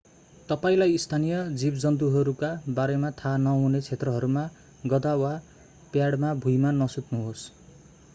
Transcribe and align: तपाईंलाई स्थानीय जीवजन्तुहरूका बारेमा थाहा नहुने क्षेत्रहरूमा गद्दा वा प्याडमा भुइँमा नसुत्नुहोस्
तपाईंलाई 0.49 0.95
स्थानीय 1.01 1.35
जीवजन्तुहरूका 1.63 2.49
बारेमा 2.79 3.11
थाहा 3.19 3.33
नहुने 3.43 3.81
क्षेत्रहरूमा 3.83 4.47
गद्दा 4.95 5.13
वा 5.21 5.35
प्याडमा 5.93 6.33
भुइँमा 6.47 6.73
नसुत्नुहोस् 6.79 7.45